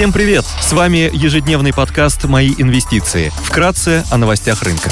Всем 0.00 0.14
привет! 0.14 0.46
С 0.46 0.72
вами 0.72 1.10
ежедневный 1.12 1.74
подкаст 1.74 2.24
«Мои 2.24 2.54
инвестиции». 2.56 3.30
Вкратце 3.44 4.02
о 4.10 4.16
новостях 4.16 4.62
рынка. 4.62 4.90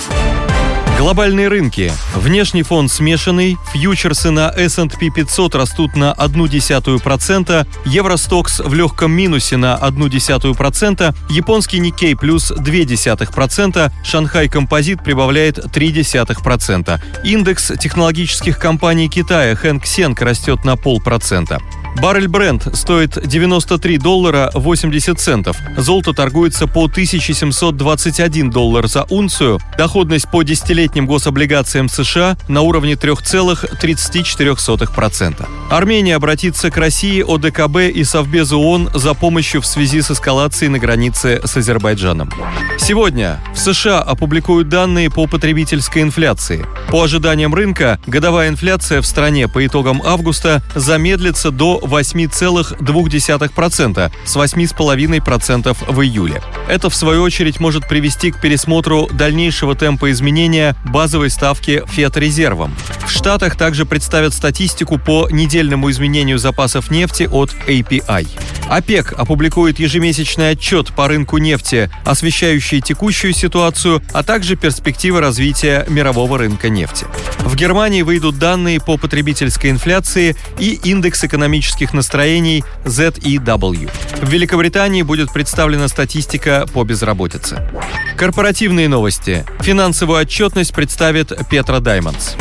Глобальные 0.99 1.49
рынки. 1.49 1.91
Внешний 2.15 2.63
фон 2.63 2.91
смешанный, 2.91 3.57
фьючерсы 3.73 4.31
на 4.31 4.53
S&P 4.55 5.09
500 5.09 5.55
растут 5.55 5.97
на 5.97 6.13
0,1%, 6.13 7.67
Евростокс 7.87 8.61
в 8.61 8.75
легком 8.75 9.13
минусе 9.13 9.57
на 9.57 9.79
0,1%, 9.81 11.15
японский 11.31 11.79
Никей 11.79 12.15
плюс 12.15 12.51
0,2%, 12.51 13.91
Шанхай 14.05 14.49
Композит 14.51 15.03
прибавляет 15.03 15.59
0,3%. 15.59 17.01
Индекс 17.25 17.73
технологических 17.81 18.59
компаний 18.59 19.09
Китая 19.09 19.55
Хэнк 19.55 19.87
Сенг 19.87 20.21
растет 20.21 20.67
на 20.67 20.77
полпроцента. 20.77 21.63
Баррель 22.01 22.29
Бренд 22.29 22.69
стоит 22.75 23.19
93 23.27 23.99
доллара 23.99 24.53
80 24.55 25.19
центов. 25.19 25.57
Золото 25.77 26.13
торгуется 26.13 26.69
по 26.69 26.85
1721 26.85 28.51
доллар 28.51 28.87
за 28.87 29.03
унцию. 29.11 29.59
Доходность 29.77 30.31
по 30.31 30.45
десятилетним 30.45 31.07
гособлигациям 31.07 31.89
США 31.89 32.37
на 32.47 32.61
уровне 32.61 32.93
3,34%. 32.93 35.45
Армения 35.71 36.15
обратится 36.15 36.71
к 36.71 36.77
России, 36.77 37.21
ОДКБ 37.21 37.97
и 37.97 38.05
Совбезу 38.05 38.61
ООН 38.61 38.91
за 38.95 39.15
помощью 39.15 39.61
в 39.61 39.67
связи 39.67 40.01
с 40.01 40.13
эскалацией 40.13 40.71
на 40.71 40.79
границе 40.79 41.41
с 41.45 41.57
Азербайджаном. 41.57 42.31
Сегодня 42.79 43.41
в 43.55 43.59
США 43.59 44.01
опубликуют 44.01 44.69
данные 44.69 45.11
по 45.11 45.27
потребительской 45.27 46.03
инфляции. 46.03 46.65
По 46.91 47.03
ожиданиям 47.03 47.53
рынка, 47.55 47.99
годовая 48.07 48.51
инфляция 48.51 49.03
в 49.03 49.07
стране 49.07 49.49
по 49.49 49.67
итогам 49.67 50.01
августа 50.05 50.63
замедлится 50.77 51.51
до 51.51 51.88
8,2% 51.89 54.13
с 54.25 54.37
8,5% 54.37 55.77
в 55.89 56.03
июле. 56.03 56.43
Это, 56.69 56.91
в 56.91 56.95
свою 56.95 57.23
очередь, 57.23 57.61
может 57.61 57.89
привести 57.89 58.31
к 58.31 58.41
пересмотру 58.41 59.09
дальнейшего 59.13 59.75
темпа 59.75 60.11
изменения 60.11 60.77
базовой 60.85 61.31
ставки 61.31 61.83
Федрезервом. 61.87 62.77
В 63.07 63.11
Штатах 63.11 63.57
также 63.57 63.87
представят 63.87 64.35
статистику 64.35 64.99
по 64.99 65.29
недельному 65.31 65.91
изменению 65.91 66.39
запасов 66.39 66.91
нефти 66.91 67.29
от 67.31 67.55
API. 67.67 68.29
ОПЕК 68.69 69.15
опубликует 69.17 69.79
ежемесячный 69.79 70.51
отчет 70.51 70.93
по 70.93 71.09
рынку 71.09 71.39
нефти, 71.39 71.91
освещающий 72.05 72.81
текущую 72.81 73.33
ситуацию, 73.33 74.03
а 74.13 74.23
также 74.23 74.57
перспективы 74.57 75.21
развития 75.21 75.87
мирового 75.89 76.39
рынка 76.39 76.69
нефти. 76.69 77.07
В 77.41 77.57
Германии 77.57 78.03
выйдут 78.03 78.39
данные 78.39 78.81
по 78.81 78.97
потребительской 78.97 79.71
инфляции 79.71 80.37
и 80.59 80.79
индекс 80.85 81.25
экономических 81.25 81.95
настроений 81.95 82.65
ZEW. 82.85 83.91
В 84.21 84.31
Великобритании 84.31 85.03
будет 85.03 85.33
представлена 85.33 85.89
статистика 85.89 86.67
по 86.73 86.85
безработице. 86.85 87.69
Корпоративные 88.17 88.89
новости. 88.89 89.45
Финансовую 89.61 90.21
отчетность 90.21 90.75
представит 90.75 91.33
Петра 91.49 91.81
Даймондс. 91.81 92.35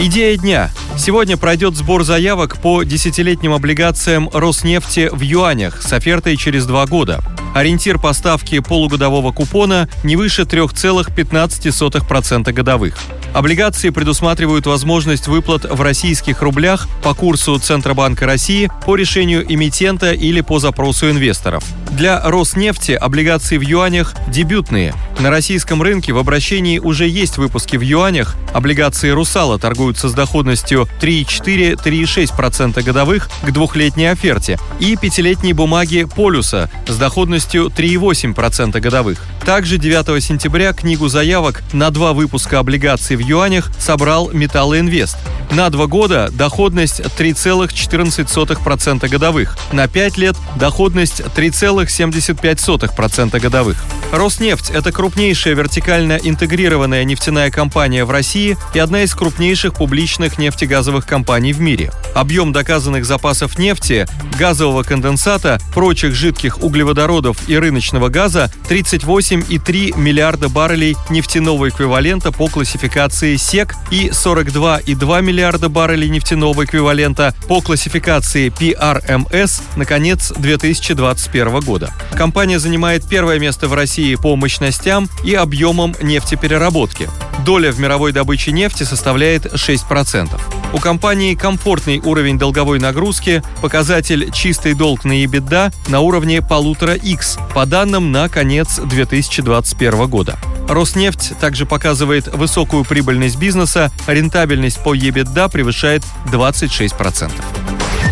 Идея 0.00 0.36
дня. 0.36 0.70
Сегодня 0.96 1.36
пройдет 1.36 1.74
сбор 1.74 2.04
заявок 2.04 2.58
по 2.58 2.84
десятилетним 2.84 3.52
облигациям 3.52 4.30
Роснефти 4.32 5.08
в 5.10 5.22
юанях 5.22 5.82
с 5.82 5.92
офертой 5.92 6.36
через 6.36 6.66
два 6.66 6.86
года. 6.86 7.20
Ориентир 7.52 7.98
поставки 7.98 8.60
полугодового 8.60 9.32
купона 9.32 9.88
не 10.04 10.14
выше 10.14 10.42
3,15% 10.42 12.52
годовых. 12.52 12.96
Облигации 13.34 13.90
предусматривают 13.90 14.66
возможность 14.66 15.26
выплат 15.26 15.64
в 15.64 15.82
российских 15.82 16.42
рублях 16.42 16.86
по 17.02 17.12
курсу 17.12 17.58
Центробанка 17.58 18.24
России 18.24 18.70
по 18.86 18.94
решению 18.94 19.52
эмитента 19.52 20.12
или 20.12 20.42
по 20.42 20.60
запросу 20.60 21.10
инвесторов. 21.10 21.64
Для 21.98 22.20
Роснефти 22.20 22.92
облигации 22.92 23.56
в 23.56 23.62
юанях 23.62 24.14
дебютные. 24.28 24.94
На 25.18 25.30
российском 25.30 25.82
рынке 25.82 26.12
в 26.12 26.18
обращении 26.18 26.78
уже 26.78 27.08
есть 27.08 27.38
выпуски 27.38 27.76
в 27.76 27.80
юанях. 27.80 28.36
Облигации 28.54 29.10
«Русала» 29.10 29.58
торгуются 29.58 30.08
с 30.08 30.12
доходностью 30.12 30.88
3,4-3,6% 31.00 32.80
годовых 32.84 33.28
к 33.42 33.50
двухлетней 33.50 34.12
оферте 34.12 34.60
и 34.78 34.94
пятилетние 34.94 35.54
бумаги 35.54 36.06
«Полюса» 36.14 36.70
с 36.86 36.96
доходностью 36.96 37.64
3,8% 37.64 38.78
годовых. 38.78 39.20
Также 39.44 39.76
9 39.76 40.22
сентября 40.22 40.72
книгу 40.74 41.08
заявок 41.08 41.64
на 41.72 41.90
два 41.90 42.12
выпуска 42.12 42.60
облигаций 42.60 43.16
в 43.16 43.20
юанях 43.20 43.72
собрал 43.76 44.30
Металлоинвест. 44.30 45.16
На 45.50 45.70
два 45.70 45.86
года 45.86 46.28
доходность 46.30 47.00
3,14% 47.00 49.08
годовых. 49.08 49.56
На 49.72 49.88
5 49.88 50.18
лет 50.18 50.36
доходность 50.56 51.20
3,75% 51.20 53.40
годовых. 53.40 53.82
Роснефть– 54.12 54.70
это 54.74 54.92
крупнейшая 54.92 55.54
вертикально 55.54 56.18
интегрированная 56.22 57.04
нефтяная 57.04 57.50
компания 57.50 58.04
в 58.04 58.10
России 58.10 58.56
и 58.74 58.78
одна 58.78 59.02
из 59.02 59.14
крупнейших 59.14 59.74
публичных 59.74 60.38
нефтегазовых 60.38 61.06
компаний 61.06 61.52
в 61.52 61.60
мире. 61.60 61.92
Объем 62.14 62.52
доказанных 62.52 63.04
запасов 63.04 63.58
нефти, 63.58 64.06
газового 64.38 64.82
конденсата, 64.82 65.58
прочих 65.74 66.14
жидких 66.14 66.62
углеводородов 66.62 67.48
и 67.48 67.56
рыночного 67.56 68.08
газа 68.08 68.50
38,3 68.68 69.98
миллиарда 69.98 70.48
баррелей 70.48 70.96
нефтяного 71.10 71.68
эквивалента 71.68 72.32
по 72.32 72.48
классификации 72.48 73.36
СЕК 73.36 73.74
и 73.90 74.08
42,2 74.08 75.22
миллиарда 75.22 75.37
баррелей 75.68 76.08
нефтяного 76.08 76.64
эквивалента 76.64 77.32
по 77.46 77.60
классификации 77.60 78.50
PRMS 78.50 79.62
на 79.76 79.84
конец 79.84 80.32
2021 80.36 81.60
года. 81.60 81.90
Компания 82.12 82.58
занимает 82.58 83.08
первое 83.08 83.38
место 83.38 83.68
в 83.68 83.74
России 83.74 84.16
по 84.16 84.34
мощностям 84.34 85.08
и 85.24 85.34
объемам 85.34 85.94
нефтепереработки. 86.02 87.08
Доля 87.44 87.70
в 87.70 87.78
мировой 87.78 88.12
добыче 88.12 88.50
нефти 88.50 88.82
составляет 88.82 89.46
6%. 89.46 90.40
У 90.72 90.78
компании 90.78 91.34
комфортный 91.34 92.00
уровень 92.00 92.38
долговой 92.38 92.80
нагрузки, 92.80 93.42
показатель 93.62 94.30
чистый 94.32 94.74
долг 94.74 95.04
на 95.04 95.24
EBITDA 95.24 95.72
на 95.86 96.00
уровне 96.00 96.42
полутора 96.42 96.94
X 96.94 97.38
по 97.54 97.64
данным 97.64 98.10
на 98.10 98.28
конец 98.28 98.80
2021 98.80 100.06
года. 100.08 100.36
Роснефть 100.68 101.32
также 101.40 101.66
показывает 101.66 102.28
высокую 102.28 102.84
прибыльность 102.84 103.38
бизнеса, 103.38 103.90
рентабельность 104.06 104.82
по 104.82 104.94
EBITDA 104.94 105.50
превышает 105.50 106.02
26%. 106.30 107.32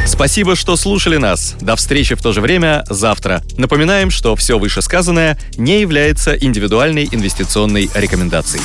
Спасибо, 0.06 0.56
что 0.56 0.77
слушали 0.77 1.16
нас. 1.16 1.55
До 1.61 1.77
встречи 1.77 2.15
в 2.15 2.22
то 2.22 2.33
же 2.33 2.41
время 2.41 2.84
завтра. 2.89 3.43
Напоминаем, 3.59 4.11
что 4.11 4.37
все 4.37 4.59
вышесказанное 4.59 5.39
не 5.56 5.81
является 5.81 6.34
индивидуальной 6.34 7.09
инвестиционной 7.11 7.91
рекомендацией. 7.95 8.62